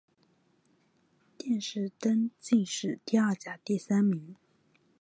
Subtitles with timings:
[1.37, 4.35] 殿试登进士第二甲第三名。